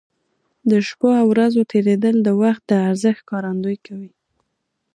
[0.69, 4.11] د شپو او ورځو تېرېدل د وخت د ارزښت ښکارندوي کوي.